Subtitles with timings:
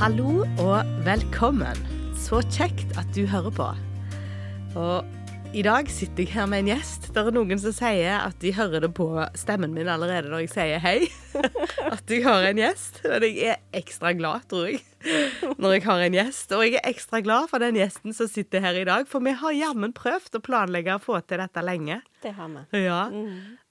[0.00, 1.76] Hallo og velkommen.
[2.16, 3.64] Så kjekt at du hører på.
[4.80, 7.10] Og i dag sitter jeg her med en gjest.
[7.12, 10.52] Det er noen som sier at de hører det på stemmen min allerede når jeg
[10.54, 11.10] sier hei.
[11.92, 13.02] At jeg har en gjest.
[13.04, 14.80] Men jeg er ekstra glad, tror jeg,
[15.60, 16.56] når jeg har en gjest.
[16.56, 19.36] Og jeg er ekstra glad for den gjesten som sitter her i dag, for vi
[19.36, 22.00] har jammen prøvd å planlegge å få til dette lenge.
[22.24, 22.86] Det har vi.
[22.86, 23.02] Ja.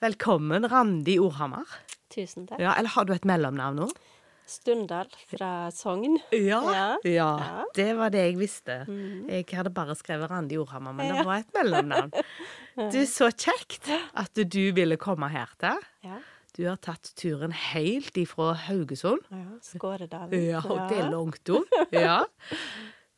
[0.05, 1.79] Velkommen, Randi Orhammer.
[2.13, 2.61] Tusen takk.
[2.61, 3.89] Ja, eller har du et mellomnavn nå?
[4.49, 6.17] Stundal fra Sogn.
[6.33, 6.87] Ja, Ja.
[7.05, 7.29] ja.
[7.75, 8.79] Det var det jeg visste.
[9.29, 12.11] Jeg hadde bare skrevet Randi Orhammer, men det var et mellomnavn.
[12.89, 15.79] Du, så kjekt at du ville komme her til.
[16.07, 16.17] Ja.
[16.57, 19.21] Du har tatt turen helt ifra Haugesund.
[19.31, 19.45] ja.
[19.63, 20.33] Skåredalen.
[20.49, 21.63] Ja, og det er langt om.
[21.93, 22.23] Ja.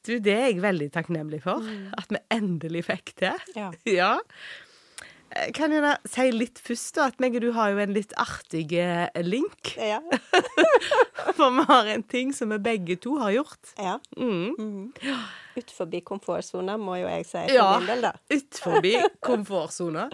[0.06, 1.64] Du, det er jeg veldig takknemlig for.
[1.98, 3.38] At vi endelig fikk til.
[3.56, 3.72] Ja.
[3.88, 4.12] Ja.
[5.56, 8.12] Kan jeg da si litt først, da, at meg og du har jo en litt
[8.20, 9.74] artig eh, link.
[9.80, 10.02] Ja.
[11.38, 13.74] For vi har en ting som vi begge to har gjort.
[13.80, 13.98] ja.
[14.18, 14.92] Mm.
[15.56, 17.74] Utenfor komfortsona, må jo jeg si Ja,
[18.32, 18.82] utenfor
[19.24, 20.10] komfortsona.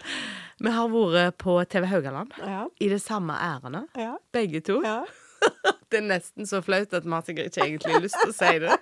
[0.57, 2.65] Vi har vært på TV Haugaland Ja.
[2.81, 4.15] i det samme ærendet, Ja.
[4.33, 4.81] begge to.
[4.85, 5.03] Ja.
[5.89, 8.57] Det er nesten så flaut at vi har sikkert ikke egentlig lyst til å si
[8.59, 8.73] det.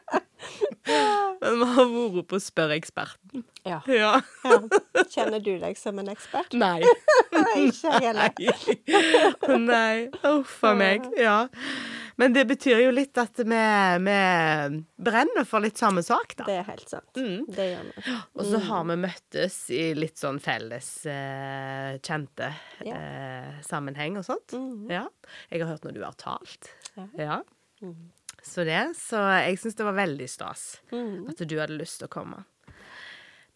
[1.42, 3.44] Men vi har vært på Spør eksperten.
[3.66, 3.80] ja.
[3.90, 4.14] Ja.
[4.46, 4.60] ja.
[5.12, 6.54] Kjenner du deg som en ekspert?
[6.58, 6.80] Nei.
[7.66, 8.32] Ikke heller.
[9.60, 10.08] Nei.
[10.30, 11.06] Uff a meg.
[11.20, 11.48] Ja.
[12.16, 13.58] Men det betyr jo litt at vi,
[14.06, 14.20] vi
[15.04, 16.46] brenner for litt samme sak, da.
[16.48, 17.10] Det er helt sant.
[17.20, 17.42] Mm.
[17.52, 18.16] Det gjør vi.
[18.40, 22.54] Og så har vi møttes i litt sånn felles eh, kjente
[22.88, 22.96] Ja.
[22.96, 24.56] eh, sammenheng og sånt.
[24.56, 24.88] Mhm.
[24.96, 25.04] Ja.
[25.52, 26.72] Jeg har hørt når du har talt.
[26.96, 27.10] Ja.
[27.20, 27.42] Ja.
[27.84, 28.12] Mhm.
[28.46, 28.94] Så det.
[29.00, 31.30] Så jeg syns det var veldig stas mm.
[31.32, 32.44] at du hadde lyst til å komme.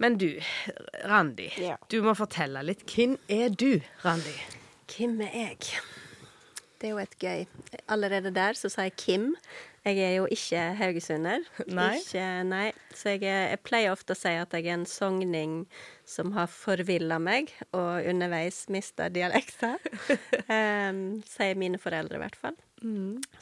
[0.01, 0.29] Men du,
[1.05, 1.49] Randi.
[1.59, 1.75] Ja.
[1.91, 2.85] Du må fortelle litt.
[2.87, 4.35] Hvem er du, Randi?
[4.89, 5.73] Hvem er jeg?
[6.79, 7.41] Det er jo et gøy
[7.91, 9.33] Allerede der så sa jeg Kim.
[9.83, 11.43] Jeg er jo ikke haugesunder.
[11.71, 11.93] Nei.
[11.97, 12.67] Ikke, nei.
[12.95, 15.53] Så jeg, jeg pleier ofte å si at jeg er en sogning
[16.07, 19.75] som har forvilla meg, og underveis mista dialekta.
[20.59, 22.59] um, sier mine foreldre, i hvert fall.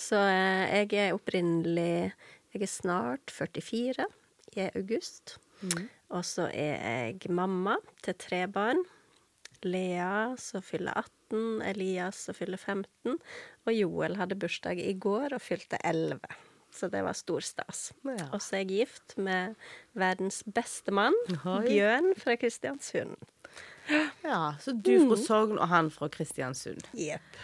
[0.02, 2.14] Så eh, jeg er opprinnelig
[2.54, 4.08] Jeg er snart 44
[4.56, 5.38] i august.
[6.14, 6.78] Og så er
[7.12, 8.80] jeg mamma til tre barn.
[9.66, 13.18] Lea som fyller 18, Elias som fyller 15,
[13.66, 16.20] og Joel hadde bursdag i går og fylte 11.
[16.78, 17.92] Så det var stor stas.
[18.06, 18.28] Ja.
[18.36, 19.56] Og så er jeg gift med
[19.98, 21.16] verdens beste mann,
[21.46, 21.62] Oi.
[21.66, 23.16] Bjørn fra Kristiansund.
[24.24, 25.08] Ja, Så du Mm.
[25.10, 26.84] fra Sogn, og han fra Kristiansund.
[26.94, 27.38] Jepp.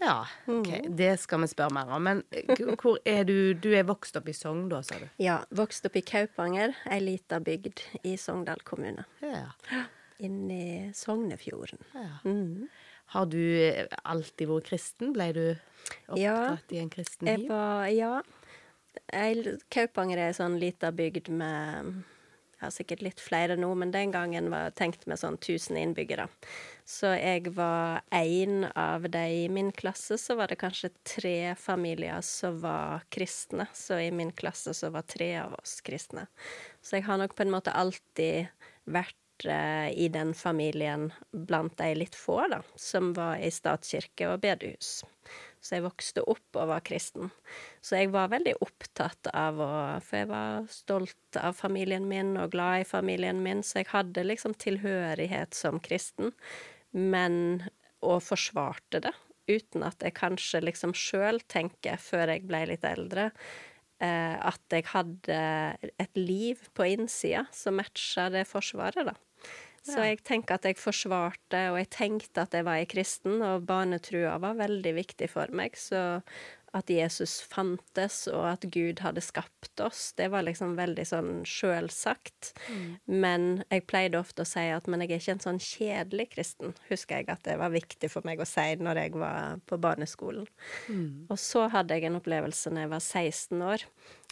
[0.00, 0.66] Ja, OK.
[0.88, 0.96] Mm.
[0.96, 2.02] Det skal vi spørre mer om.
[2.02, 2.46] Men eh,
[2.80, 5.06] hvor er du Du er vokst opp i Sogn, da, sa du?
[5.18, 9.04] Ja, vokst opp i Kaupanger, ei lita bygd i Sogndal kommune.
[9.20, 9.50] Ja.
[10.20, 11.78] Inni Sognefjorden.
[11.94, 12.18] ja.
[12.24, 12.68] Mm.
[13.10, 15.12] Har du eh, alltid vært kristen?
[15.16, 15.44] Ble du
[16.16, 17.48] Ja, i en kristen liv?
[17.48, 18.22] var Ja.
[19.12, 22.04] Jeg- Kaupanger er ei sånn lita bygd med
[22.60, 25.78] jeg har sikkert litt flere nå, men den gangen var jeg tenkt med sånn 1000
[25.80, 26.26] innbyggere.
[26.84, 32.20] Så jeg var én av de i min klasse, så var det kanskje tre familier
[32.20, 33.66] som var kristne.
[33.72, 36.26] Så i min klasse så var tre av oss kristne.
[36.82, 38.50] Så jeg har nok på en måte alltid
[38.86, 39.16] vært
[39.48, 45.00] i den familien blant de litt få, da, som var i statskirke og bedehus.
[45.60, 47.28] Så jeg vokste opp og var kristen.
[47.84, 52.54] Så jeg var veldig opptatt av å For jeg var stolt av familien min og
[52.54, 56.32] glad i familien min, så jeg hadde liksom tilhørighet som kristen,
[56.92, 57.68] men
[58.00, 59.12] Og forsvarte det,
[59.50, 63.30] uten at jeg kanskje liksom sjøl tenker, før jeg ble litt eldre,
[64.00, 65.40] eh, at jeg hadde
[66.00, 69.14] et liv på innsida som matcha det forsvaret, da.
[69.86, 73.64] Så jeg tenker at jeg forsvarte, og jeg tenkte at jeg var ei kristen, og
[73.68, 75.78] barnetrua var veldig viktig for meg.
[75.80, 76.20] Så
[76.76, 82.52] at Jesus fantes, og at Gud hadde skapt oss, det var liksom veldig sånn sjølsagt.
[83.06, 86.74] Men jeg pleide ofte å si at men jeg er ikke en sånn kjedelig kristen,
[86.88, 90.46] husker jeg at det var viktig for meg å si når jeg var på barneskolen.
[91.30, 93.86] Og så hadde jeg en opplevelse når jeg var 16 år,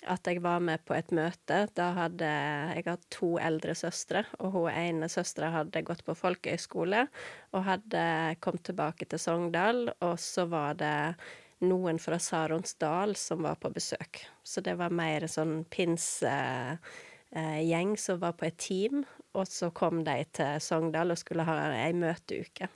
[0.07, 1.67] at jeg var med på et møte.
[1.75, 7.09] Da hadde jeg hatt to eldre søstre, og hun ene søstera hadde gått på folkehøyskole
[7.51, 8.07] og hadde
[8.39, 11.17] kommet tilbake til Sogndal, og så var det
[11.65, 14.27] noen fra Saronsdal som var på besøk.
[14.43, 16.81] Så det var mer sånn pinsegjeng
[17.99, 21.93] som var på et team, og så kom de til Sogndal og skulle ha ei
[21.97, 22.69] møteuke.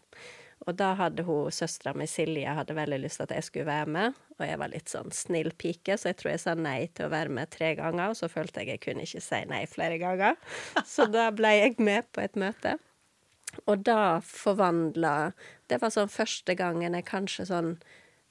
[0.62, 3.88] Og da hadde hun, søstera mi Silje hadde veldig lyst til at jeg skulle være
[3.96, 7.08] med, og jeg var litt sånn snill pike, så jeg tror jeg sa nei til
[7.08, 9.99] å være med tre ganger, og så følte jeg jeg kunne ikke si nei flere
[10.02, 10.38] ganger.
[10.94, 12.76] Så da ble jeg med på et møte.
[13.67, 15.32] Og da forvandla
[15.69, 17.75] Det var sånn første gangen jeg kanskje sånn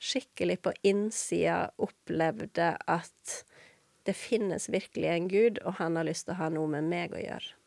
[0.01, 3.35] skikkelig på innsida opplevde at
[4.09, 7.13] det finnes virkelig en Gud, og han har lyst til å ha noe med meg
[7.13, 7.57] å gjøre.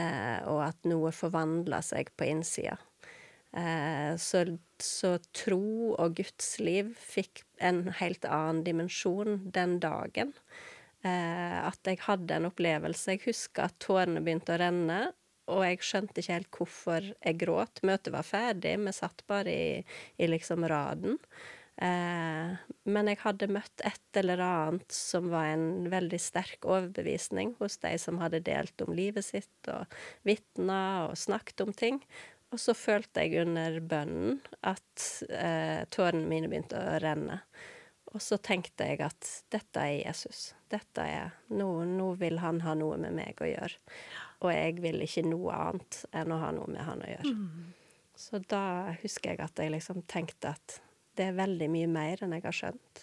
[0.00, 2.78] Eh, og at noe forvandler seg på innsida.
[3.54, 4.42] Eh, så,
[4.82, 10.32] så tro og gudsliv fikk en helt annen dimensjon den dagen.
[11.04, 13.14] Eh, at jeg hadde en opplevelse.
[13.14, 15.02] Jeg husker at tårene begynte å renne,
[15.52, 17.84] og jeg skjønte ikke helt hvorfor jeg gråt.
[17.84, 19.68] Møtet var ferdig, vi satt bare i,
[20.16, 21.20] i liksom raden.
[21.82, 22.54] Eh,
[22.86, 27.96] men jeg hadde møtt et eller annet som var en veldig sterk overbevisning hos de
[27.98, 29.90] som hadde delt om livet sitt, og
[30.26, 32.00] vitna og snakket om ting.
[32.54, 37.40] Og så følte jeg under bønnen at eh, tårene mine begynte å renne.
[38.14, 40.52] Og så tenkte jeg at dette er Jesus.
[40.70, 43.80] Dette er nå, nå vil han ha noe med meg å gjøre.
[44.46, 47.34] Og jeg vil ikke noe annet enn å ha noe med han å gjøre.
[47.34, 47.72] Mm.
[48.14, 50.78] Så da husker jeg at jeg liksom tenkte at
[51.18, 53.02] det er veldig mye mer enn jeg har skjønt,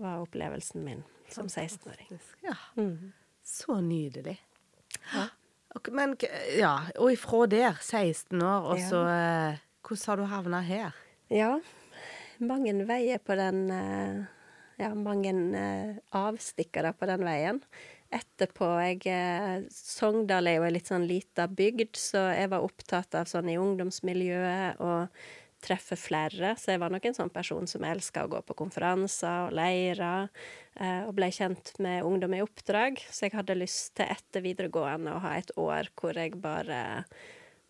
[0.00, 2.18] var opplevelsen min som 16-åring.
[2.42, 2.56] Ja.
[2.76, 3.12] Mm.
[3.44, 4.40] Så nydelig.
[5.14, 5.28] Ja.
[5.90, 6.16] Men
[6.58, 9.58] ja, og ifra der, 16 år, og så ja.
[9.86, 10.96] Hvordan har du havna her?
[11.30, 11.54] Ja,
[12.38, 14.20] mange veier på den eh,
[14.80, 17.60] Ja, mange eh, avstikkere på den veien.
[18.10, 23.28] Etterpå jeg Sogndal er jo ei litt sånn lita bygd, så jeg var opptatt av
[23.30, 25.20] sånn i ungdomsmiljøet og
[25.64, 26.54] treffe flere.
[26.58, 30.30] Så jeg var nok en sånn person som elska å gå på konferanser og leirer,
[30.76, 33.02] eh, og ble kjent med ungdom i oppdrag.
[33.10, 36.80] Så jeg hadde lyst til etter videregående å ha et år hvor jeg bare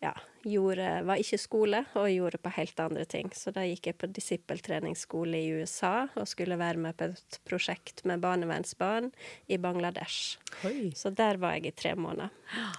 [0.00, 0.14] ja,
[0.48, 3.28] gjorde Var ikke skole, og gjorde på helt andre ting.
[3.37, 8.04] Så da gikk jeg på disippeltreningsskole i USA og skulle være med på et prosjekt
[8.08, 9.10] med barnevernsbarn
[9.52, 10.38] i Bangladesh.
[10.64, 10.90] Oi.
[10.96, 12.32] Så der var jeg i tre måneder.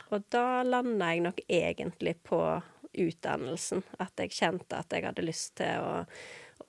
[0.09, 2.41] Og da landa jeg nok egentlig på
[2.97, 3.83] utdannelsen.
[3.99, 6.03] At jeg kjente at jeg hadde lyst til å,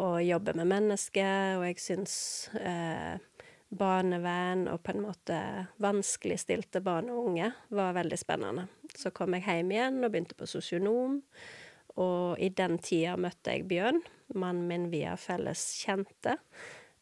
[0.02, 2.14] å jobbe med mennesker, og jeg syns
[2.58, 3.16] eh,
[3.72, 5.38] barnevern og på en måte
[5.82, 8.66] vanskeligstilte barn og unge var veldig spennende.
[8.92, 11.20] Så kom jeg hjem igjen og begynte på sosionom.
[12.00, 14.00] Og i den tida møtte jeg Bjørn,
[14.32, 16.38] mannen min via felles kjente.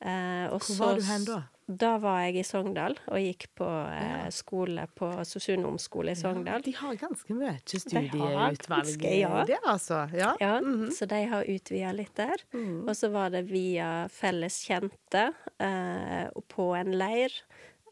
[0.01, 1.43] Eh, Hvor var du hen da?
[1.71, 6.59] Da var jeg i Sogndal og gikk på eh, skole på sosionomskole i Sogndal.
[6.59, 9.45] Ja, de har ganske mye studieutvalg ja.
[9.47, 10.09] der, altså.
[10.17, 10.91] Ja, ja mm -hmm.
[10.91, 12.43] så de har utvida litt der.
[12.53, 12.89] Mm.
[12.89, 17.31] Og så var det via felles kjente eh, på en leir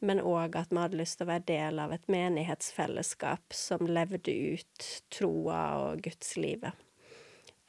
[0.03, 4.35] men òg at vi hadde lyst til å være del av et menighetsfellesskap som levde
[4.35, 6.75] ut troa og gudslivet.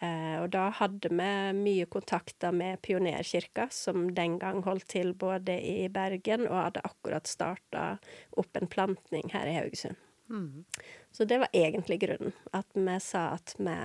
[0.04, 5.60] Eh, og da hadde vi mye kontakter med Pionerkirka, som den gang holdt til både
[5.62, 7.86] i Bergen og hadde akkurat starta
[8.36, 10.02] opp en plantning her i Haugesund.
[10.30, 10.66] Mm.
[11.12, 12.34] Så det var egentlig grunnen.
[12.52, 13.78] At vi sa at vi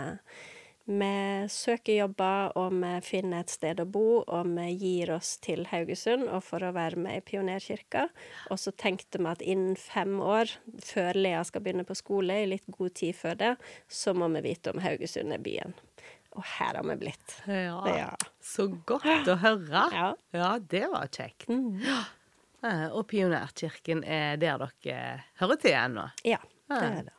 [0.88, 5.66] vi søker jobber, og vi finner et sted å bo, og vi gir oss til
[5.68, 8.06] Haugesund og for å være med i Pionerkirka.
[8.48, 12.48] Og så tenkte vi at innen fem år, før Lea skal begynne på skole, i
[12.48, 13.52] litt god tid før det,
[13.84, 15.76] så må vi vite om Haugesund er byen.
[16.38, 17.36] Og her har vi blitt.
[17.44, 18.10] Ja, ja.
[18.40, 19.84] Så godt å høre.
[19.92, 21.48] Ja, ja det var kjekt.
[21.52, 21.82] Mm.
[22.96, 25.00] Og Pionerkirken er der dere
[25.42, 26.08] hører til ennå?
[26.24, 26.40] Ja,
[26.72, 27.16] det er det.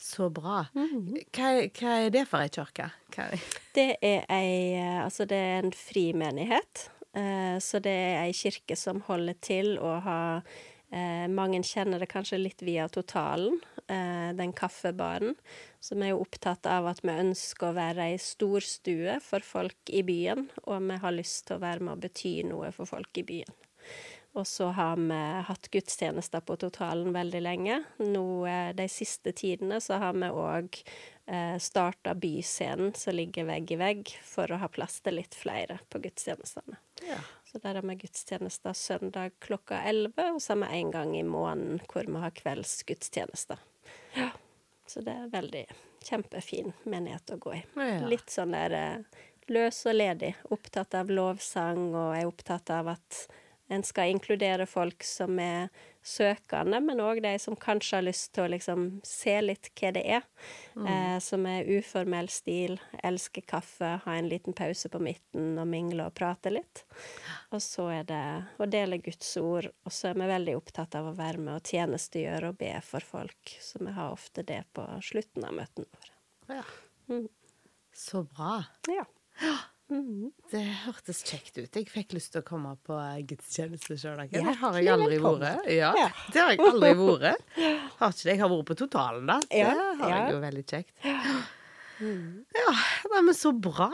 [0.00, 0.64] Så bra.
[0.74, 1.18] Mm.
[1.36, 2.88] Hva, hva, er det for ei kirke?
[3.76, 6.88] Det er ei Altså, det er en frimenighet.
[7.12, 10.20] menighet, så det er ei kirke som holder til å ha
[10.90, 15.34] eh, Mange kjenner det kanskje litt via Totalen, eh, den kaffebaren.
[15.80, 20.02] Som er jo opptatt av at vi ønsker å være ei storstue for folk i
[20.06, 23.26] byen, og vi har lyst til å være med og bety noe for folk i
[23.26, 23.58] byen.
[24.32, 27.80] Og så har vi hatt gudstjenester på totalen veldig lenge.
[27.98, 30.78] Nå eh, de siste tidene så har vi òg
[31.26, 35.80] eh, starta Byscenen, som ligger vegg i vegg, for å ha plass til litt flere
[35.90, 36.78] på gudstjenestene.
[37.08, 37.18] Ja.
[37.50, 41.26] Så der har vi gudstjenester søndag klokka 11, og så har vi en gang i
[41.26, 43.58] måneden hvor vi har kveldsgudstjenester.
[44.14, 44.30] Ja.
[44.86, 45.66] Så det er veldig
[46.06, 47.64] kjempefin menighet å gå i.
[47.74, 47.98] Ja.
[48.06, 49.20] Litt sånn der eh,
[49.50, 50.36] løs og ledig.
[50.54, 53.24] Opptatt av lovsang, og er opptatt av at
[53.70, 55.68] en skal inkludere folk som er
[56.02, 60.02] søkende, men òg de som kanskje har lyst til å liksom se litt hva det
[60.16, 60.26] er.
[60.80, 66.08] Eh, som er uformell stil, elsker kaffe, ha en liten pause på midten og mingle
[66.08, 66.84] og prate litt.
[67.54, 68.22] Og så er det
[68.58, 71.74] å dele Guds ord, og så er vi veldig opptatt av å være med og
[71.74, 73.58] tjenestegjøre og be for folk.
[73.60, 76.16] Så vi har ofte det på slutten av møtene våre.
[76.60, 76.64] ja.
[77.10, 77.28] Mm.
[77.92, 78.62] Så bra.
[78.86, 79.04] Ja.
[79.90, 80.30] Mhm.
[80.52, 81.74] Det hørtes kjekt ut.
[81.74, 82.94] Jeg fikk lyst til å komme på
[83.26, 84.20] gudstjeneste sjøl.
[84.30, 85.66] Det har jeg aldri vært.
[85.66, 86.08] Ja, Ja.
[86.32, 87.40] det har jeg aldri vært.
[88.00, 88.30] Har ikke det?
[88.36, 89.40] Jeg har vært på Totalen, da.
[89.50, 90.92] Det Ja, har jeg jo veldig kjekt.
[92.00, 93.90] Ja, men så bra.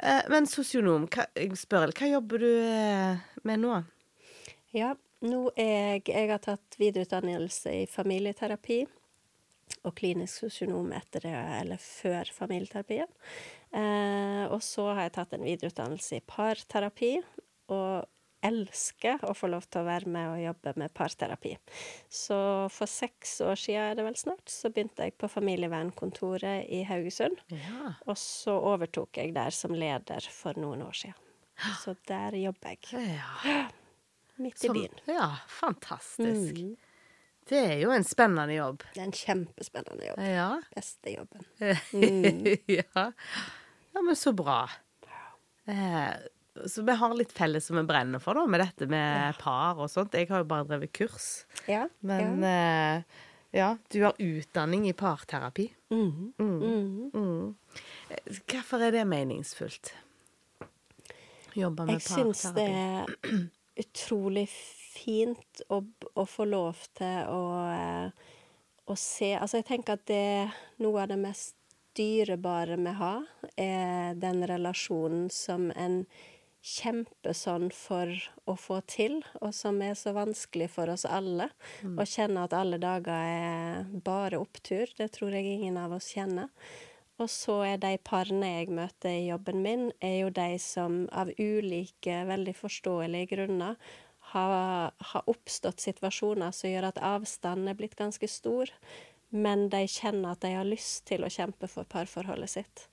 [0.00, 3.84] Eh, Men sosionom, jeg spør, hva jobber du eh, med nå?
[4.72, 8.86] Ja, nå er jeg Jeg har tatt videreutdannelse i familieterapi
[9.84, 13.08] og klinisk sosionom etter det, eller før familieterapien.
[13.74, 17.16] Eh, og så har jeg tatt en videreutdannelse i parterapi,
[17.74, 18.04] og
[18.44, 21.54] elsker å få lov til å være med og jobbe med parterapi.
[22.12, 22.36] Så
[22.70, 27.40] for seks år siden er det vel snart, så begynte jeg på familievernkontoret i Haugesund.
[27.56, 27.94] Ja.
[28.04, 31.16] Og så overtok jeg der som leder for noen år siden.
[31.80, 33.16] Så der jobber jeg.
[33.46, 33.64] ja.
[34.36, 35.00] Midt i Som- byen.
[35.06, 36.58] ja, fantastisk.
[36.58, 36.76] Mm.
[37.48, 38.82] Det er jo en spennende jobb.
[38.94, 40.18] Det er en kjempespennende jobb.
[40.26, 40.60] Ja.
[40.74, 41.44] Beste jobben.
[42.78, 43.10] ja.
[43.94, 44.64] Ja, men så bra.
[45.70, 46.10] Eh,
[46.66, 49.88] så vi har litt felles som vi brenner for, da, med dette med par og
[49.90, 50.14] sånt.
[50.14, 51.30] Jeg har jo bare drevet kurs.
[51.70, 51.86] Ja.
[52.06, 53.02] Men eh,
[53.54, 55.68] ja, du har utdanning i parterapi.
[55.90, 56.32] Mm.
[56.38, 56.54] Mhm.
[56.60, 57.10] Mhm.
[57.14, 57.54] Mm.
[58.10, 59.94] Eh, Hvorfor er det meningsfullt?
[61.54, 63.06] Jobbe med Jeg syns det er
[63.78, 65.80] utrolig fint å,
[66.14, 67.42] å få lov til å,
[68.86, 71.54] å se Altså, jeg tenker at det er noe av det mest
[71.96, 76.04] dyrebare vi har, er den relasjonen som en
[76.64, 78.08] kjemper sånn for
[78.48, 81.50] å få til, og som er så vanskelig for oss alle.
[81.84, 86.48] Å kjenne at alle dager er bare opptur, det tror jeg ingen av oss kjenner.
[87.20, 91.30] Og så er de parene jeg møter i jobben min, er jo de som av
[91.38, 93.76] ulike, veldig forståelige grunner
[94.32, 98.72] har, har oppstått situasjoner som gjør at avstanden er blitt ganske stor,
[99.34, 102.86] men de kjenner at de har lyst til å kjempe for parforholdet sitt.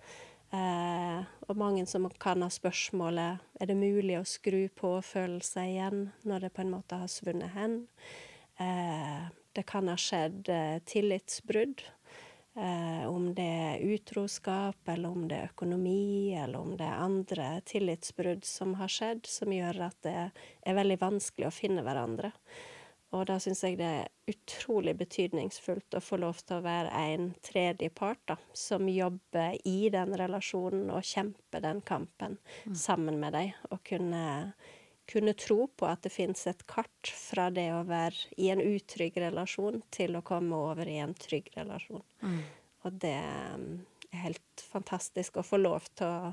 [0.52, 6.02] Eh, og mange som kan ha spørsmålet er det mulig å skru på følelser igjen
[6.28, 7.78] når det på en måte har svunnet hen.
[8.60, 11.86] Eh, det kan ha skjedd eh, tillitsbrudd.
[12.56, 17.48] Eh, om det er utroskap, eller om det er økonomi, eller om det er andre
[17.64, 22.34] tillitsbrudd som har skjedd, som gjør at det er veldig vanskelig å finne hverandre.
[23.12, 27.34] Og da syns jeg det er utrolig betydningsfullt å få lov til å være en
[27.44, 32.38] tredjepart da, som jobber i den relasjonen og kjemper den kampen
[32.78, 33.52] sammen med deg.
[33.68, 34.24] Og kunne,
[35.12, 39.20] kunne tro på at det fins et kart fra det å være i en utrygg
[39.26, 42.06] relasjon til å komme over i en trygg relasjon.
[42.88, 43.18] Og det
[43.58, 46.32] um, er helt fantastisk å få lov til å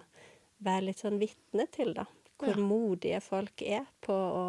[0.63, 2.07] være litt sånn vitne til, da.
[2.39, 2.63] Hvor Ja.
[2.63, 4.47] modige folk er på å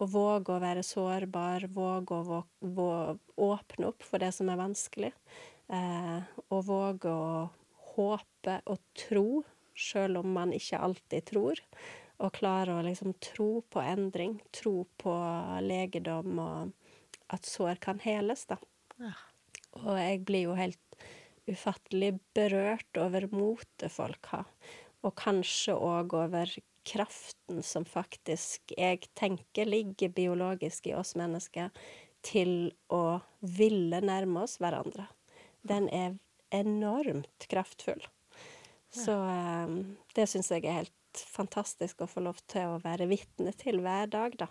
[0.00, 5.12] å våge å være sårbar, våge å vå- åpne opp for det som er vanskelig.
[5.70, 7.50] Eh, og våge å
[7.94, 9.44] håpe og tro,
[9.76, 11.60] sjøl om man ikke alltid tror.
[12.20, 15.14] Og klare å liksom tro på endring, tro på
[15.64, 16.72] legedom, og
[17.32, 18.58] at sår kan heles, da.
[19.00, 19.14] Ja.
[19.78, 21.00] Og jeg blir jo helt
[21.50, 24.48] ufattelig berørt over motet folk har.
[25.06, 26.52] Og kanskje òg over
[26.86, 31.70] kraften som faktisk jeg tenker ligger biologisk i oss mennesker,
[32.20, 35.06] til å ville nærme oss hverandre.
[35.64, 36.18] Den er
[36.52, 38.02] enormt kraftfull.
[38.90, 39.76] Så eh,
[40.16, 44.10] det syns jeg er helt fantastisk å få lov til å være vitne til hver
[44.10, 44.50] dag, da.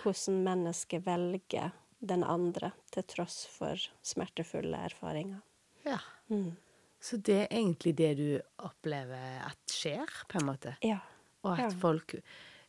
[0.00, 5.40] Hvordan mennesket velger den andre til tross for smertefulle erfaringer.
[5.84, 6.00] Ja.
[6.28, 6.54] Mm.
[7.00, 8.28] Så det er egentlig det du
[8.64, 10.76] opplever at skjer, på en måte?
[10.84, 11.02] Ja.
[11.44, 11.70] Og at Ja.
[11.80, 12.16] folk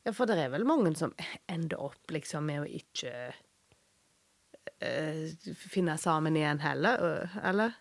[0.06, 1.16] Ja, for det er vel mange som
[1.50, 3.34] ender opp liksom med å ikke
[4.84, 7.74] uh, finne sammen igjen heller, eller?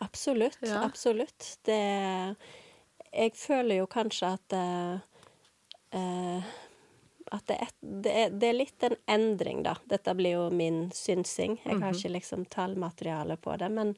[0.00, 0.56] Absolutt.
[0.64, 0.80] Ja.
[0.86, 1.58] Absolutt.
[1.68, 2.36] Det
[3.12, 6.48] Jeg føler jo kanskje at uh,
[7.30, 9.76] at det er, det, er, det er litt en endring, da.
[9.90, 11.58] Dette blir jo min synsing.
[11.64, 13.68] Jeg har ikke liksom tallmateriale på det.
[13.74, 13.94] Men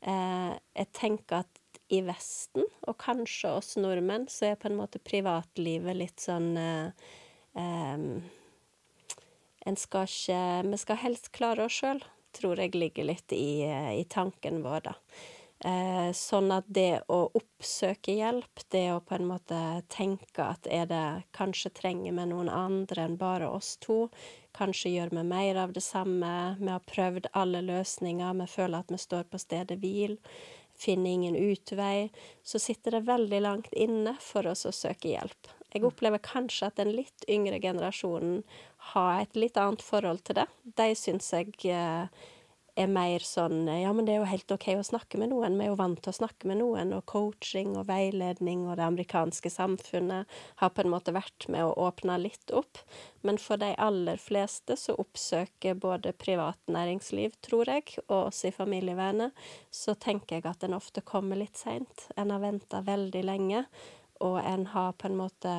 [0.00, 1.61] eh, jeg tenker at
[1.92, 7.10] i Vesten, og kanskje oss nordmenn, så er på en måte privatlivet litt sånn eh,
[7.58, 8.06] eh,
[9.62, 10.40] En skal ikke
[10.72, 12.00] Vi skal helst klare oss sjøl,
[12.34, 14.96] tror jeg ligger litt i, eh, i tanken vår, da.
[15.62, 19.58] Eh, sånn at det å oppsøke hjelp, det å på en måte
[19.92, 21.04] tenke at er det
[21.36, 24.08] kanskje trenger vi noen andre enn bare oss to,
[24.58, 28.90] kanskje gjør vi mer av det samme, vi har prøvd alle løsninger, vi føler at
[28.90, 30.18] vi står på stedet hvil,
[30.82, 32.10] finner ingen utvei,
[32.42, 35.50] så sitter det veldig langt inne for oss å søke hjelp.
[35.72, 38.42] Jeg opplever kanskje at den litt yngre generasjonen
[38.92, 40.48] har et litt annet forhold til det.
[40.76, 42.26] De syns jeg eh,
[42.74, 45.58] er mer sånn Ja, men det er jo helt OK å snakke med noen.
[45.58, 46.94] Vi er jo vant til å snakke med noen.
[46.96, 50.30] Og coaching og veiledning og det amerikanske samfunnet
[50.62, 52.80] har på en måte vært med å åpne litt opp.
[53.26, 58.54] Men for de aller fleste så oppsøker både privat næringsliv, tror jeg, og oss i
[58.54, 59.36] familievernet,
[59.70, 62.08] så tenker jeg at en ofte kommer litt seint.
[62.16, 63.66] En har venta veldig lenge,
[64.24, 65.52] og en har på en måte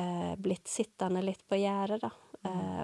[0.00, 2.14] eh, blitt sittende litt på gjerdet, da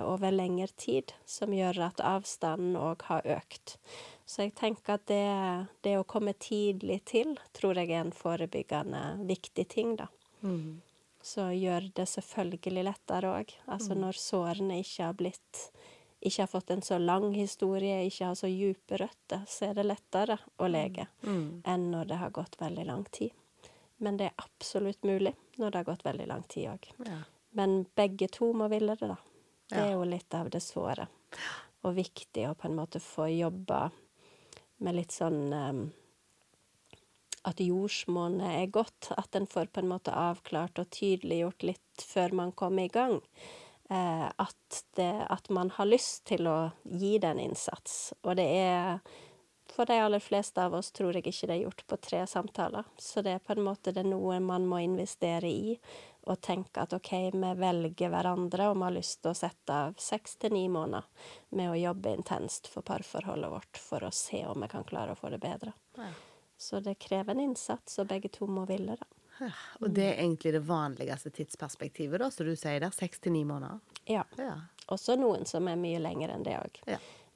[0.07, 3.76] over lengre tid, som gjør at avstanden òg har økt.
[4.25, 5.25] Så jeg tenker at det,
[5.85, 10.09] det, å komme tidlig til, tror jeg er en forebyggende viktig ting, da.
[10.42, 10.81] Mm.
[11.23, 13.52] Så gjør det selvfølgelig lettere òg.
[13.71, 14.00] Altså mm.
[14.02, 15.66] når sårene ikke har blitt
[16.23, 19.88] ikke har fått en så lang historie, ikke har så dype røtter, så er det
[19.88, 20.71] lettere å mm.
[20.71, 21.47] lege mm.
[21.66, 23.35] enn når det har gått veldig lang tid.
[24.02, 26.88] Men det er absolutt mulig når det har gått veldig lang tid òg.
[27.07, 27.19] Ja.
[27.59, 29.19] Men begge to må ville det, da.
[29.72, 31.08] Det er jo litt av det såre.
[31.82, 33.88] Og viktig å på en måte få jobba
[34.82, 35.82] med litt sånn um,
[37.48, 39.10] At jordsmonnet er godt.
[39.16, 43.18] At en får på en måte avklart og tydeliggjort litt før man kommer i gang.
[43.90, 48.12] Eh, at, det, at man har lyst til å gi den innsats.
[48.22, 49.00] Og det er
[49.72, 52.88] for de aller fleste av oss tror jeg ikke det er gjort på tre samtaler.
[52.98, 55.78] Så det er på en måte det er noe man må investere i,
[56.28, 59.96] og tenke at OK, vi velger hverandre, og vi har lyst til å sette av
[59.98, 61.08] seks til ni måneder
[61.58, 65.18] med å jobbe intenst for parforholdet vårt for å se om vi kan klare å
[65.18, 65.74] få det bedre.
[65.98, 66.12] Ja.
[66.62, 69.08] Så det krever en innsats, og begge to må ville det.
[69.40, 72.92] Ja, og det er egentlig det vanligste tidsperspektivet, da, som du sier der?
[72.94, 73.80] Seks til ni måneder?
[74.06, 74.22] Ja.
[74.38, 74.54] ja.
[74.92, 76.78] Også noen som er mye lenger enn det òg.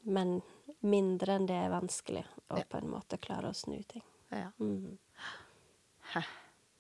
[0.06, 0.36] Men
[0.86, 4.04] mindre enn det er vanskelig å på en måte klare å snu ting.
[4.32, 4.50] Ja.
[4.60, 4.98] Mm.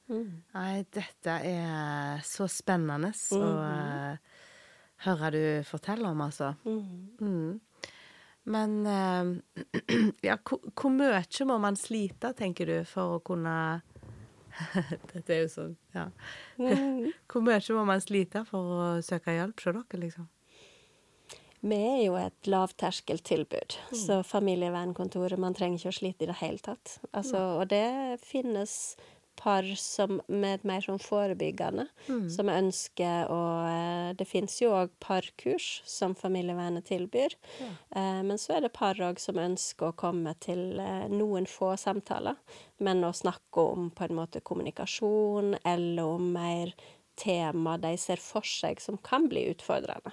[0.08, 0.42] Mm.
[0.54, 3.42] Nei, dette er så spennende mm.
[3.42, 4.42] å uh,
[5.06, 6.54] høre du fortelle om, altså.
[6.66, 7.16] Mm.
[7.20, 7.60] mm.
[8.46, 9.32] Men uh,
[10.28, 13.56] ja, hvor mye må man slite, tenker du, for å kunne
[15.12, 16.06] Dette er jo sånn, ja.
[16.56, 17.10] Mm.
[17.28, 20.28] Hvor mye må man slite for å søke hjelp hos dere, liksom?
[21.60, 23.98] Vi er jo et lavterskeltilbud, mm.
[23.98, 26.98] så familievernkontoret Man trenger ikke å slite i det hele tatt.
[27.16, 28.96] Altså, og det finnes
[29.36, 32.24] par som, med mer sånn forebyggende, mm.
[32.32, 37.70] som ønsker å eh, Det fins jo òg parkurs som familievernet tilbyr, ja.
[38.00, 41.74] eh, men så er det par òg som ønsker å komme til eh, noen få
[41.80, 42.38] samtaler,
[42.80, 46.74] men å snakke om på en måte kommunikasjon, eller om mer
[47.16, 50.12] tema de ser for seg som kan bli utfordrende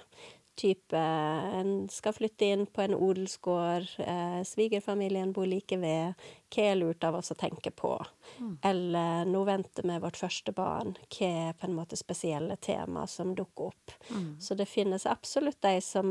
[0.56, 6.14] type En skal flytte inn på en odelsgård, eh, svigerfamilien bor like ved.
[6.54, 7.92] Hva er lurt av oss å tenke på?
[8.38, 8.52] Mm.
[8.62, 10.94] Eller nå venter vi vårt første barn.
[11.10, 13.94] Hva er på en måte spesielle tema som dukker opp?
[14.10, 14.40] Mm.
[14.40, 16.08] Så det finnes absolutt de som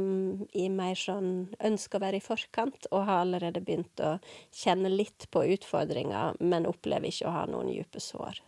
[0.52, 4.18] i mer sånn ønsker å være i forkant, og har allerede begynt å
[4.52, 8.44] kjenne litt på utfordringer, men opplever ikke å ha noen dype sår.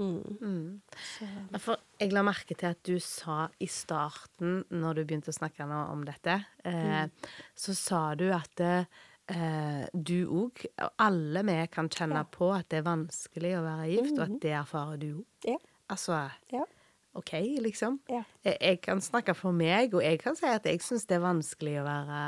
[0.00, 0.38] Mm.
[0.40, 1.58] Mm.
[1.60, 5.66] For jeg la merke til at du sa i starten, når du begynte å snakke
[5.68, 7.32] om dette, eh, mm.
[7.64, 12.28] så sa du at eh, du òg, og alle vi, kan kjenne ja.
[12.38, 14.44] på at det er vanskelig å være gift, og at mm-hmm.
[14.44, 15.26] det erfarer du òg.
[15.52, 15.58] Ja.
[15.92, 16.22] Altså
[16.54, 16.64] ja.
[17.12, 17.98] OK, liksom.
[18.08, 18.24] Jeg,
[18.56, 21.74] jeg, kan snakke for meg, og jeg kan si at jeg syns det er vanskelig
[21.82, 22.20] å være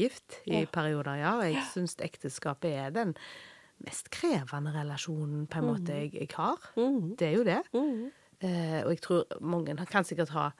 [0.00, 1.34] gift i perioder, ja.
[1.36, 3.12] Og jeg syns ekteskapet er den
[3.84, 6.00] mest krevende relasjonen på en måte mm.
[6.00, 6.68] jeg, jeg har.
[6.76, 7.14] Mm.
[7.18, 7.62] Det er jo det.
[7.74, 8.04] Mm.
[8.42, 10.50] Eh, og jeg tror mange kan sikkert ha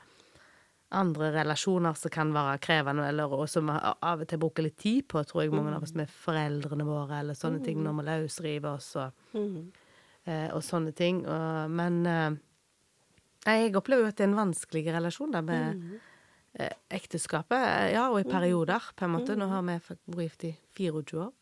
[0.92, 5.06] andre relasjoner som kan være krevende, eller og som av og til bruker litt tid
[5.08, 8.68] på, tror jeg mange av oss med foreldrene våre, eller sånne ting, når vi løsriver
[8.74, 11.22] oss og, eh, og sånne ting.
[11.24, 12.40] Og, men eh,
[13.48, 15.84] jeg opplever jo at det er en vanskelig relasjon da med
[16.60, 17.68] eh, ekteskapet.
[17.96, 19.38] Ja, og i perioder, på en måte.
[19.38, 21.32] Nå har vi vært gift i 24 år.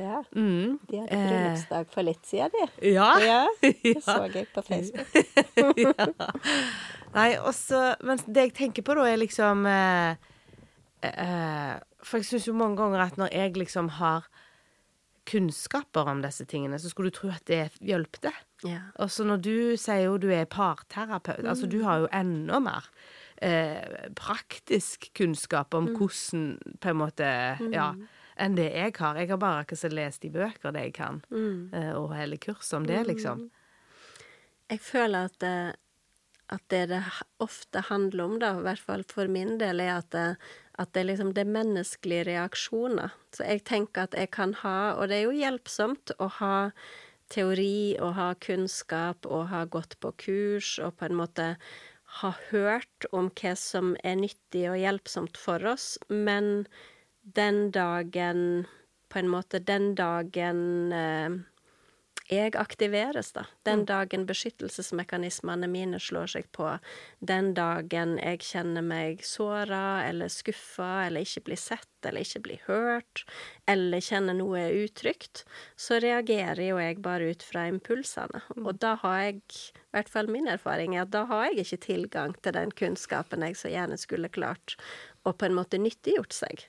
[0.00, 0.22] Ja.
[0.32, 0.78] Mm.
[0.88, 1.28] De hadde eh.
[1.28, 2.92] bryllupsdag for litt siden, de.
[2.94, 3.10] Ja.
[3.30, 3.44] ja.
[3.60, 5.14] Det så jeg på Facebook.
[5.84, 6.08] ja.
[7.14, 10.28] Nei, også, men det jeg tenker på da, er liksom eh,
[11.06, 11.72] eh,
[12.06, 14.28] For jeg syns jo mange ganger at når jeg liksom har
[15.30, 18.32] kunnskaper om disse tingene, så skulle du tro at det hjelpte.
[18.66, 18.88] Ja.
[18.98, 22.88] Og så når du sier jo du er parterapeut, altså du har jo enda mer
[23.42, 27.28] eh, praktisk kunnskap om hvordan på en måte
[27.70, 27.92] Ja,
[28.40, 29.20] enn det jeg har.
[29.20, 31.76] Jeg har bare akkurat så lest i bøker det jeg kan, mm.
[31.98, 33.48] og hele kurset om det, liksom.
[34.70, 35.54] Jeg føler at det,
[36.50, 37.02] at det det
[37.42, 40.26] ofte handler om, da, i hvert fall for min del, er at det,
[40.80, 43.14] at det, liksom, det er menneskelige reaksjoner.
[43.36, 46.56] Så jeg tenker at jeg kan ha, og det er jo hjelpsomt å ha
[47.30, 51.52] teori og ha kunnskap og ha gått på kurs og på en måte
[52.20, 56.66] ha hørt om hva som er nyttig og hjelpsomt for oss, men
[57.22, 58.66] den dagen
[59.08, 61.30] På en måte den dagen eh,
[62.30, 63.42] jeg aktiveres, da.
[63.66, 66.68] Den dagen beskyttelsesmekanismene mine slår seg på.
[67.18, 72.62] Den dagen jeg kjenner meg såra eller skuffa eller ikke blir sett eller ikke blir
[72.68, 73.24] hørt,
[73.68, 75.42] eller kjenner noe er utrygt,
[75.76, 78.44] så reagerer jo jeg bare ut fra impulsene.
[78.62, 81.82] Og da har jeg, i hvert fall min erfaring, er at da har jeg ikke
[81.88, 84.78] tilgang til den kunnskapen jeg så gjerne skulle klart
[85.28, 86.64] og på en måte nyttiggjort seg.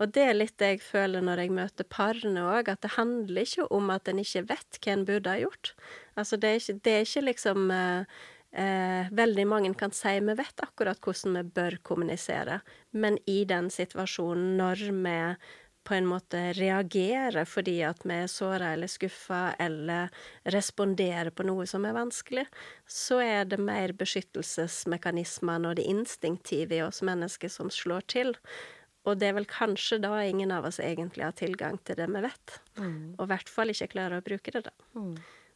[0.00, 3.46] Og det er litt det jeg føler når jeg møter parene òg, at det handler
[3.46, 5.74] ikke om at en ikke vet hva en burde ha gjort.
[6.18, 8.22] Altså det er ikke, det er ikke liksom eh,
[8.64, 12.60] eh, Veldig mange kan si vi vet akkurat hvordan vi bør kommunisere,
[12.90, 15.16] men i den situasjonen når vi
[15.84, 20.12] på en måte reagerer fordi at vi er såra eller skuffa, eller
[20.54, 22.46] responderer på noe som er vanskelig,
[22.86, 28.34] så er det mer beskyttelsesmekanismene og det instinktive i oss mennesker som slår til.
[29.02, 32.22] Og det er vel kanskje da ingen av oss egentlig har tilgang til det vi
[32.22, 32.58] vet.
[33.18, 34.74] Og i hvert fall ikke klarer å bruke det, da.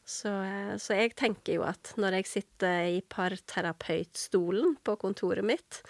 [0.07, 5.81] Så, eh, så jeg tenker jo at når jeg sitter i parterapeutstolen på kontoret mitt,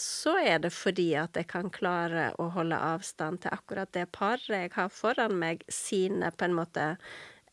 [0.00, 4.48] så er det fordi at jeg kan klare å holde avstand til akkurat det paret
[4.48, 6.86] jeg har foran meg, sine på en måte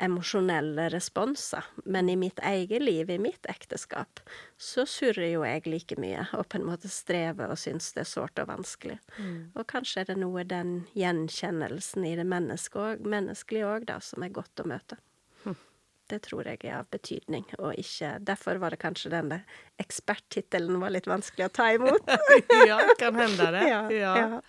[0.02, 1.68] emosjonelle responser.
[1.86, 4.24] Men i mitt eget liv, i mitt ekteskap,
[4.58, 8.10] så surrer jo jeg like mye og på en måte strever og syns det er
[8.10, 8.98] sårt og vanskelig.
[9.54, 14.64] Og kanskje er det noe den gjenkjennelsen i det menneskelige òg, da, som er godt
[14.64, 14.98] å møte.
[16.12, 19.42] Det tror jeg er av betydning, og ikke Derfor var det kanskje denne
[19.82, 22.12] eksperttittelen var litt vanskelig å ta imot.
[22.70, 23.64] ja, kan hende det.
[23.70, 24.42] ja, ja.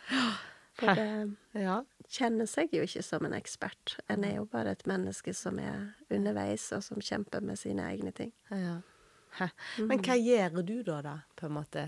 [0.80, 1.76] For det ja.
[2.10, 3.96] kjenner seg jo ikke som en ekspert.
[4.10, 8.12] En er jo bare et menneske som er underveis, og som kjemper med sine egne
[8.16, 8.32] ting.
[8.50, 8.80] ja.
[9.78, 11.86] Men hva gjør du da, da, på en måte?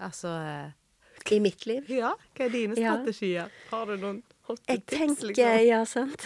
[0.00, 0.70] Altså eh,
[1.36, 1.84] I mitt liv.
[1.92, 2.94] Ja, hva er dine Ja.
[2.96, 3.52] strategier?
[3.70, 5.66] Har du noen hotte Jeg tenker liksom?
[5.66, 6.24] Ja, sant.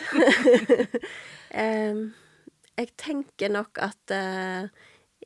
[1.51, 2.13] Em,
[2.81, 4.69] jeg tenker nok at uh,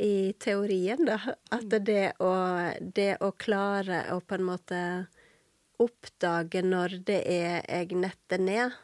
[0.03, 1.19] i teorien, da,
[1.55, 2.33] at det å,
[2.81, 4.81] det å klare å på en måte
[5.83, 8.75] oppdage når det er jeg netter ned,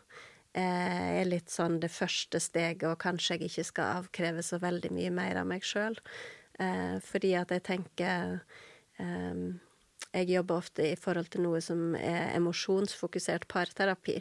[0.55, 4.93] eh, er litt sånn det første steget, og kanskje jeg ikke skal avkreve så veldig
[4.95, 5.99] mye mer av meg sjøl.
[6.61, 8.39] Eh, fordi at jeg tenker
[9.03, 9.61] em,
[10.11, 14.17] jeg jobber ofte i forhold til noe som er emosjonsfokusert parterapi.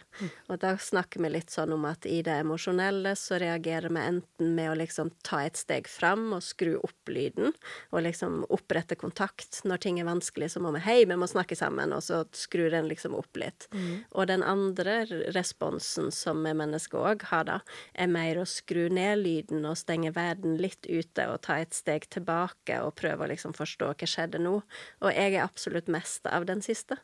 [0.51, 4.53] Og da snakker vi litt sånn om at i det emosjonelle så reagerer vi enten
[4.57, 7.55] med å liksom ta et steg fram og skru opp lyden,
[7.89, 9.63] og liksom opprette kontakt.
[9.65, 12.69] Når ting er vanskelig, så må vi hei, vi må snakke sammen, og så skrur
[12.69, 13.65] den liksom opp litt.
[14.13, 15.01] Og den andre
[15.33, 17.57] responsen som vi mennesker òg har, da,
[17.97, 22.05] er mer å skru ned lyden og stenge verden litt ute og ta et steg
[22.13, 24.59] tilbake og prøve å liksom forstå hva skjedde nå.
[25.01, 26.97] Og jeg er absolutt mest av den siste.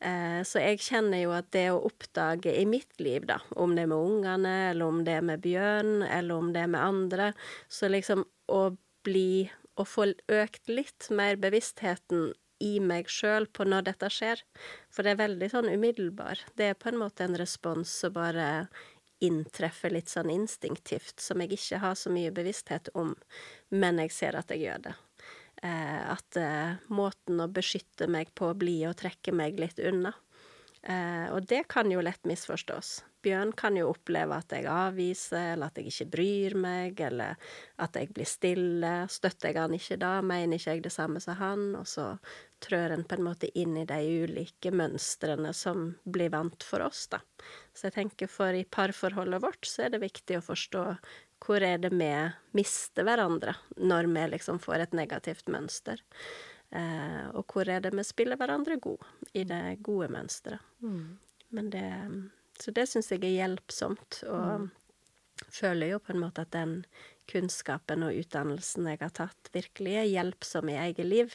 [0.00, 3.82] eh, så jeg kjenner jo at det å oppdage i mitt liv, da, om det
[3.82, 7.32] er med ungene, eller om det er med Bjørn, eller om det er med andre,
[7.68, 13.84] så liksom å bli Å få økt litt mer bevisstheten i meg sjøl på når
[13.86, 14.40] dette skjer.
[14.90, 16.40] For det er veldig sånn umiddelbar.
[16.58, 18.66] Det er på en måte en respons som bare
[19.22, 23.14] inntreffer litt sånn instinktivt, som jeg ikke har så mye bevissthet om,
[23.70, 24.94] men jeg ser at jeg gjør det.
[25.62, 30.14] Eh, at eh, måten å beskytte meg på blir å trekke meg litt unna.
[30.82, 33.00] Eh, og det kan jo lett misforstås.
[33.26, 37.34] Bjørn kan jo oppleve at jeg avviser, eller at jeg ikke bryr meg, eller
[37.82, 38.92] at jeg blir stille.
[39.10, 42.12] Støtter jeg han ikke da, mener ikke jeg det samme som han, og så
[42.62, 47.08] trør en på en måte inn i de ulike mønstrene som blir vant for oss,
[47.10, 47.18] da.
[47.74, 50.84] Så jeg tenker for i parforholdet vårt så er det viktig å forstå
[51.44, 52.10] hvor er det vi
[52.58, 56.02] mister hverandre når vi liksom får et negativt mønster.
[56.70, 60.60] Eh, og hvor er det vi spiller hverandre god i det gode mønsteret.
[61.56, 61.86] Men det,
[62.60, 64.22] så det syns jeg er hjelpsomt.
[64.28, 64.68] Og
[65.54, 66.82] føler jo på en måte at den
[67.28, 71.34] kunnskapen og utdannelsen jeg har tatt, virkelig er hjelpsom i eget liv.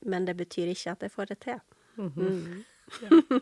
[0.00, 1.60] Men det betyr ikke at jeg får det til.
[1.96, 2.64] Mm.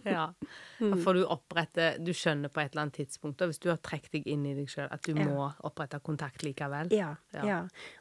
[0.04, 0.32] Ja.
[0.78, 4.12] Da får du opprette Du skjønner på et eller annet tidspunkt, hvis du har trukket
[4.18, 5.24] deg inn i deg sjøl, at du Ja.
[5.26, 6.92] må opprette kontakt likevel.
[6.92, 7.44] Ja, Ja.
[7.44, 7.58] ja.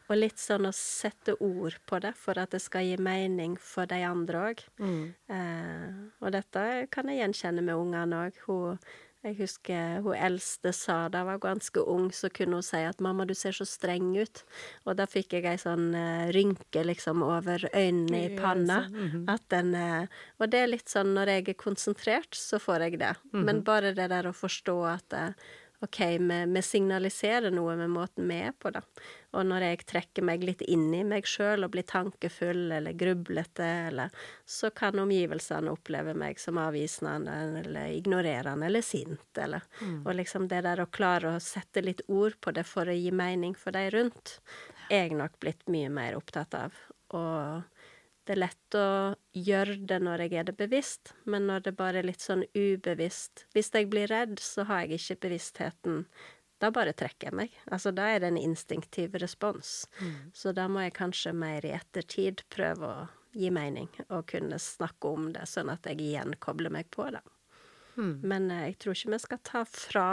[0.10, 3.86] Og litt sånn å sette ord på det for at det skal gi mening for
[3.86, 4.63] de andre òg.
[4.79, 5.13] Mm.
[5.29, 8.79] Eh, og dette kan jeg gjenkjenne med ungene òg.
[9.25, 13.25] Jeg husker hun eldste sa da var ganske ung, så kunne hun si at 'mamma,
[13.25, 14.43] du ser så streng ut'.
[14.86, 18.80] Og da fikk jeg ei sånn uh, rynke liksom over øynene i Ja, panna.
[18.86, 19.23] sånn, mhm.
[19.30, 20.08] At den uh,
[20.39, 23.15] Og det er litt sånn når jeg er konsentrert, så får jeg det.
[23.34, 23.43] Mhm.
[23.45, 25.34] Men bare det der å forstå at uh,
[25.82, 28.82] OK, vi, vi signaliserer noe med måten vi er på, da.
[29.35, 33.65] Og når jeg trekker meg litt inn i meg sjøl og blir tankefull eller grublete,
[33.89, 34.13] eller
[34.47, 39.67] så kan omgivelsene oppleve meg som avvisende eller ignorerende eller sint, eller
[40.05, 43.11] Og liksom det der å klare å sette litt ord på det for å gi
[43.11, 44.39] mening for de rundt,
[44.89, 46.73] er jeg nok blitt mye mer opptatt av.
[47.11, 47.63] Og
[48.27, 48.87] det er lett å
[49.31, 53.45] gjøre det når jeg er det bevisst, men når det bare er litt sånn ubevisst
[53.55, 56.01] Hvis jeg blir redd, så har jeg ikke bevisstheten.
[56.58, 57.54] Da bare trekker jeg meg.
[57.70, 59.86] Altså, da er det en instinktiv respons.
[60.34, 65.08] Så da må jeg kanskje mer i ettertid prøve å gi mening og kunne snakke
[65.13, 67.22] om det, sånn at jeg igjen kobler meg på det.
[68.22, 70.08] Men eh, jeg tror ikke vi skal ta fra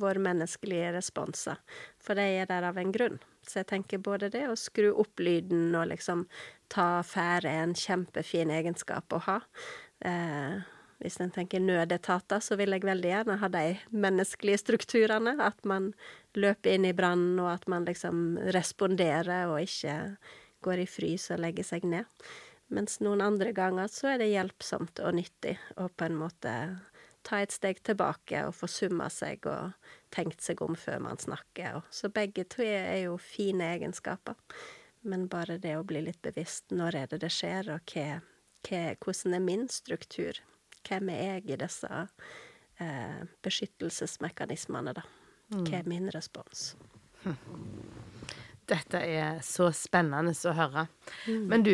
[0.00, 1.60] vår menneskelige responser,
[2.02, 3.20] for de er der av en grunn.
[3.46, 6.26] Så jeg tenker både det å skru opp lyden og liksom
[6.72, 9.38] ta affære er en kjempefin egenskap å ha.
[10.04, 10.58] Eh,
[10.98, 15.36] hvis en tenker nødetater, så vil jeg veldig gjerne ha de menneskelige strukturene.
[15.38, 15.92] At man
[16.34, 20.16] løper inn i brannen, og at man liksom responderer og ikke
[20.66, 22.26] går i frys og legger seg ned.
[22.74, 26.52] Mens noen andre ganger så er det hjelpsomt og nyttig å på en måte
[27.28, 29.72] ta et steg tilbake og få summa seg og
[30.14, 31.80] tenkt seg om før man snakker.
[31.90, 34.36] Så begge to er jo fine egenskaper.
[35.06, 38.20] Men bare det å bli litt bevisst når er det det skjer, og hva,
[38.66, 40.40] hva, hvordan er min struktur?
[40.88, 41.88] Hvem er jeg i disse
[42.80, 45.02] eh, beskyttelsesmekanismene, da?
[45.52, 46.74] Hva er min respons?
[48.68, 50.86] Dette er så spennende å høre.
[51.28, 51.72] Men du,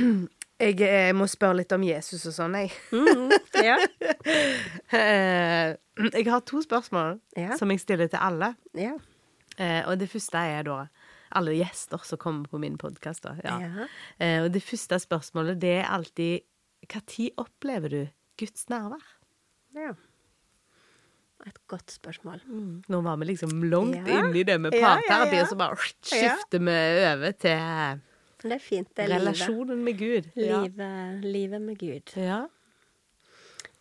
[0.62, 2.72] jeg, jeg må spørre litt om Jesus og sånn, jeg.
[2.92, 3.32] Mm,
[3.64, 3.78] ja.
[4.92, 5.74] Eh,
[6.16, 7.56] Jeg har to spørsmål Ja.
[7.60, 8.54] som jeg stiller til alle.
[8.76, 8.94] ja.
[9.60, 10.78] Eh, Og det første er da
[11.36, 13.26] alle gjester som kommer på min podkast.
[13.28, 16.40] Eh, Og det første spørsmålet det er alltid
[16.88, 18.00] Når opplever du
[18.38, 19.04] Guds nærvær?
[19.74, 19.92] ja.
[21.44, 22.38] Et godt spørsmål.
[22.88, 24.20] Nå var vi liksom langt Ja.
[24.20, 25.42] inni det med Ja, ja, parterapi, ja.
[25.42, 26.76] og så bare skifter vi
[27.08, 28.88] over til Det fint.
[28.94, 29.20] Det er livet.
[29.22, 30.28] relasjonen med Gud.
[30.36, 32.12] Livet, livet med Gud.
[32.16, 32.44] Ja.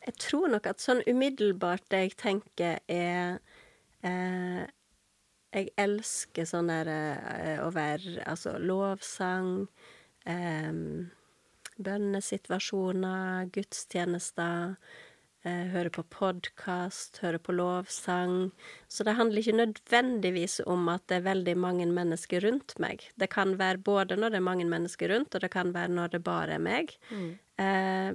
[0.08, 3.38] Jeg tror nok at sånn umiddelbart det jeg tenker er
[4.04, 4.66] eh,
[5.54, 9.68] Jeg elsker sånn der eh, å være Altså lovsang,
[10.26, 10.72] eh,
[11.86, 14.76] bønnesituasjoner, gudstjenester.
[15.42, 18.52] Eh, høre på podkast, høre på lovsang.
[18.86, 23.08] Så det handler ikke nødvendigvis om at det er veldig mange mennesker rundt meg.
[23.18, 26.14] Det kan være både når det er mange mennesker rundt, og det kan være når
[26.14, 26.94] det bare er meg.
[27.58, 28.12] Eh,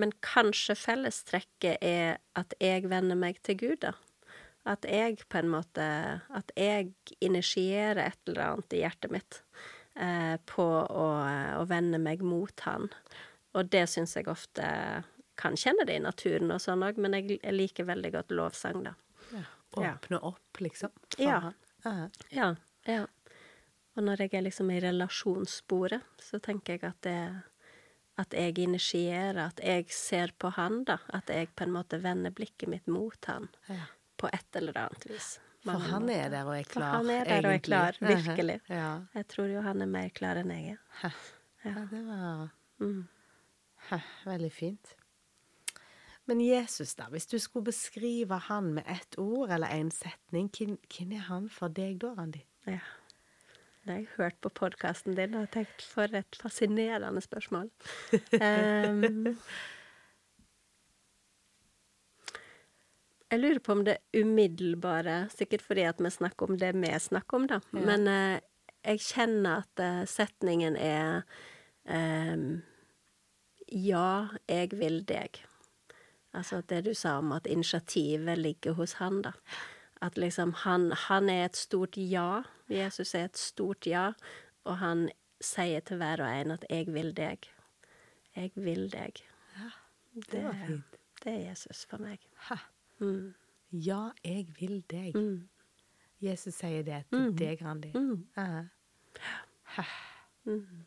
[0.00, 3.92] men kanskje fellestrekket er at jeg venner meg til Gud, da.
[4.64, 5.84] At jeg på en måte
[6.36, 6.90] At jeg
[7.24, 9.38] initierer et eller annet i hjertet mitt
[10.00, 11.06] eh, på å,
[11.60, 12.88] å vende meg mot Han.
[13.58, 14.66] Og det syns jeg ofte
[15.40, 18.84] kan kjenne det i naturen og sånn òg, men jeg, jeg liker veldig godt lovsang,
[18.88, 18.94] da.
[19.32, 19.46] ja.
[19.76, 19.94] Ja.
[19.94, 20.90] Åpne opp, liksom.
[21.18, 21.52] Ja.
[21.84, 22.08] Ja.
[22.28, 23.06] Ja, ja.
[23.94, 27.20] Og når jeg er liksom i relasjonssporet, så tenker jeg at det
[28.20, 30.98] At jeg initierer, at jeg ser på han, da.
[31.08, 33.48] At jeg på en måte vender blikket mitt mot han.
[33.68, 33.86] Ja.
[34.20, 35.38] På et eller annet vis.
[35.64, 38.60] For han er der og er For klar, han er der og er klar, virkelig.
[38.68, 39.00] Ja.
[39.14, 41.10] Jeg tror jo han er mer klar enn jeg er.
[41.64, 42.48] ja, det var
[42.80, 43.02] Mm.
[43.90, 44.94] Hæ, Veldig fint.
[46.26, 50.78] Men Jesus, da, hvis du skulle beskrive han med ett ord eller en setning, hvem,
[50.96, 52.40] hvem er han for deg da, Randi?
[52.66, 52.78] Ja.
[53.84, 57.70] Det har jeg hørt på podkasten din og tenkt for et fascinerende spørsmål.
[58.40, 59.36] Ehm,
[63.30, 67.36] jeg lurer på om det umiddelbare Sikkert fordi at vi snakker om det vi snakker
[67.36, 67.60] om, da.
[67.72, 67.84] Ja.
[67.86, 68.40] Men eh,
[68.84, 71.22] jeg kjenner at eh, setningen er
[71.86, 72.36] eh,
[73.70, 75.44] Ja, jeg vil deg.
[76.34, 79.32] Altså det du sa om at initiativet ligger hos han, da.
[80.02, 82.42] At liksom han, han er et stort ja.
[82.70, 84.12] Jesus er et stort ja,
[84.64, 85.08] og han
[85.40, 87.46] sier til hver og en at 'jeg vil deg'.
[88.36, 89.22] Jeg vil deg.
[89.56, 89.70] Ja,
[90.30, 90.98] Det var fint.
[91.24, 92.18] Det er Jesus for meg.
[92.48, 92.56] Hæ.
[93.00, 93.34] Mm.
[93.72, 95.14] Ja, jeg vil deg.
[95.16, 95.48] Mm.
[96.20, 97.36] Jesus sier det til Mm.
[97.38, 97.92] deg, Randi.
[97.94, 98.26] Mm.
[100.46, 100.84] Mm.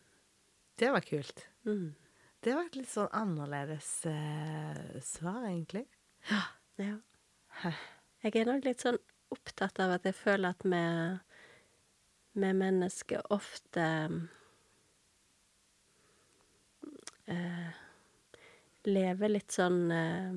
[0.80, 1.46] Det var kult.
[2.44, 5.86] Det var et litt sånn annerledes uh, svar, egentlig.
[6.30, 6.42] Ja.
[6.78, 6.98] ja.
[8.24, 8.98] Jeg er nok litt sånn
[9.34, 10.82] opptatt av at jeg føler at vi,
[12.42, 13.86] vi mennesker ofte
[17.32, 17.72] uh,
[18.84, 20.34] lever litt sånn eh,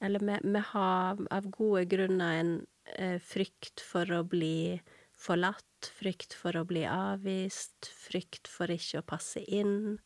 [0.00, 2.54] Eller vi, vi har av gode grunner en
[2.96, 4.80] eh, frykt for å bli
[5.16, 9.96] forlatt, frykt for å bli avvist, frykt for ikke å passe inn.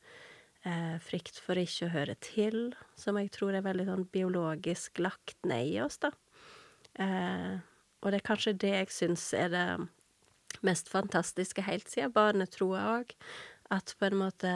[0.63, 5.39] Eh, frykt for ikke å høre til, som jeg tror er veldig sånn biologisk lagt
[5.49, 6.13] ned i oss, da.
[7.01, 7.57] Eh,
[8.01, 9.67] og det er kanskje det jeg syns er det
[10.67, 13.15] mest fantastiske helt siden barnetroa òg.
[13.73, 14.53] At på en måte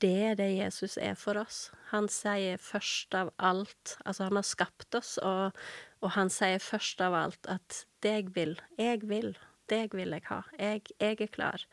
[0.00, 1.68] det er det Jesus er for oss.
[1.90, 5.56] Han sier først av alt Altså, han har skapt oss, og,
[6.00, 9.34] og han sier først av alt at det jeg vil, jeg vil,
[9.70, 10.42] deg vil jeg ha.
[10.58, 11.66] Jeg, jeg er klar.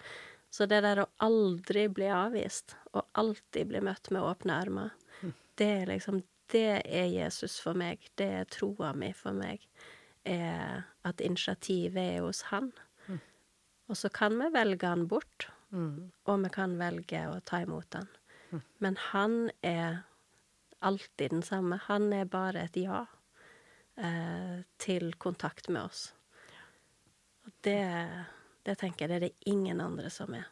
[0.52, 4.96] Så det der å aldri bli avvist, og alltid bli møtt med åpne armer,
[5.58, 8.00] det er liksom Det er Jesus for meg.
[8.16, 9.66] Det er troa mi for meg.
[10.24, 12.70] Er at initiativet er hos han.
[13.92, 16.12] Og så kan vi velge han bort, Mm.
[16.24, 18.08] og vi kan velge å ta imot han.
[18.80, 19.98] Men han er
[20.80, 21.80] alltid den samme.
[21.88, 23.02] Han er bare et ja
[23.98, 26.14] eh, til kontakt med oss.
[27.46, 27.82] Og det,
[28.64, 30.48] det tenker jeg det er det ingen andre som er.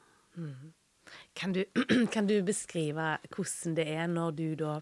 [1.33, 1.63] Kan du,
[2.13, 4.79] kan du beskrive hvordan det er når du da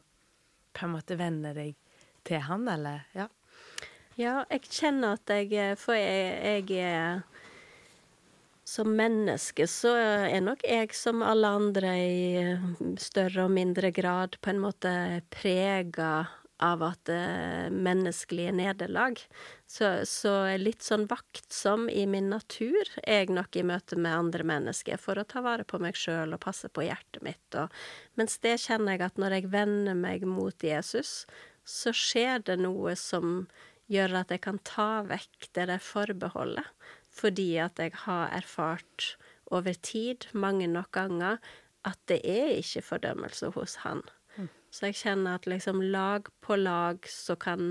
[0.74, 1.76] på en måte venner deg
[2.26, 3.06] til han, eller?
[3.14, 3.28] Ja.
[4.18, 7.24] Ja, jeg kjenner at jeg eh, For jeg, jeg er
[8.74, 12.56] Som menneske så er nok jeg som alle andre i
[13.02, 14.94] større og mindre grad på en måte
[15.34, 16.14] prega
[16.64, 19.20] av at eh, menneskelige nederlag.
[19.68, 24.48] Så, så litt sånn vaktsom i min natur er jeg nok i møte med andre
[24.48, 27.46] mennesker for å ta vare på meg sjøl og passe på hjertet mitt.
[27.60, 27.70] Og,
[28.18, 31.24] mens det kjenner jeg at når jeg vender meg mot Jesus,
[31.68, 33.46] så skjer det noe som
[33.92, 36.66] gjør at jeg kan ta vekk det der forbeholdet.
[37.14, 39.14] Fordi at jeg har erfart
[39.54, 41.38] over tid, mange nok ganger,
[41.86, 44.02] at det er ikke fordømmelse hos han.
[44.74, 47.62] Så jeg kjenner at liksom lag på lag så kan,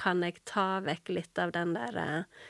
[0.00, 2.46] kan jeg ta vekk litt av den der eh,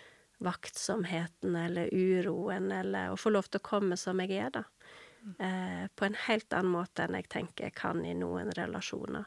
[0.47, 4.63] vaktsomheten eller uroen, eller å få lov til å komme som jeg er, da.
[5.43, 9.27] Eh, på en helt annen måte enn jeg tenker jeg kan i noen relasjoner.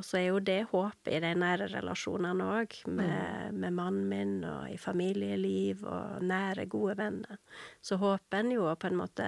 [0.00, 4.30] Og så er jo det håpet i de nære relasjonene òg, med, med mannen min
[4.48, 7.36] og i familieliv og nære, gode venner.
[7.84, 9.26] Så håper en jo å på en måte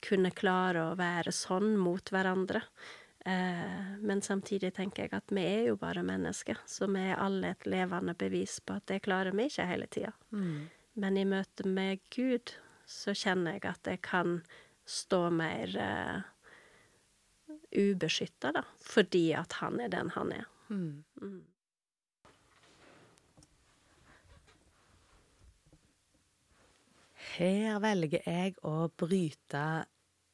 [0.00, 2.62] kunne klare å være sånn mot hverandre.
[3.28, 7.52] Eh, men samtidig tenker jeg at vi er jo bare mennesker, så vi er alle
[7.52, 10.14] et levende bevis på at det klarer vi ikke hele tida.
[10.96, 12.56] Men i møte med Gud
[12.88, 14.40] så kjenner jeg at jeg kan
[14.88, 16.28] stå mer eh,
[17.76, 20.48] ubeskytta, da, fordi at han er den han er.
[20.70, 21.04] Mm.
[27.36, 29.64] Her velger jeg å bryte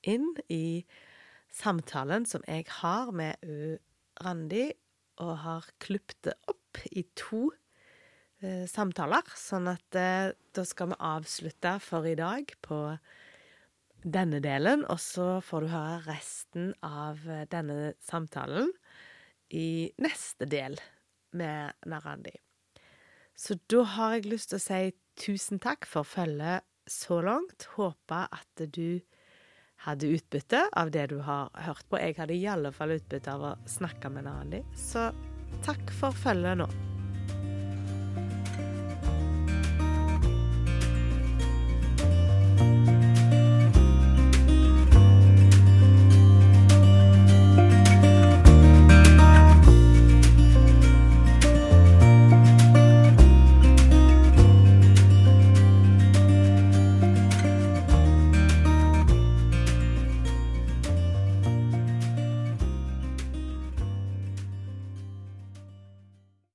[0.07, 0.85] inn i
[1.53, 3.77] samtalen som jeg har med U
[4.25, 4.71] Randi,
[5.23, 7.49] og har klippet det opp i to
[8.45, 9.25] eh, samtaler.
[9.37, 12.81] Sånn at eh, da skal vi avslutte for i dag på
[14.07, 18.71] denne delen, og så får du høre resten av eh, denne samtalen
[19.55, 20.79] i neste del
[21.37, 22.35] med Narandi.
[23.37, 24.81] Så da har jeg lyst til å si
[25.21, 27.69] tusen takk for følget så langt.
[27.77, 29.03] Håper at du
[29.85, 32.01] hadde utbytte av det du har hørt på.
[32.01, 34.65] Jeg hadde i alle fall utbytte av å snakke med Narandi.
[34.73, 35.11] Så
[35.67, 36.71] takk for følget nå.